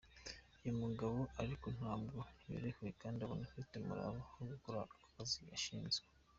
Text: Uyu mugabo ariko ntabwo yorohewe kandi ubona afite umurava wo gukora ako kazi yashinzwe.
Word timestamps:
Uyu 0.61 0.73
mugabo 0.81 1.17
ariko 1.41 1.67
ntabwo 1.77 2.17
yorohewe 2.51 2.91
kandi 3.01 3.17
ubona 3.21 3.43
afite 3.49 3.71
umurava 3.75 4.21
wo 4.35 4.43
gukora 4.51 4.77
ako 4.83 4.95
kazi 5.13 5.39
yashinzwe. 5.51 6.05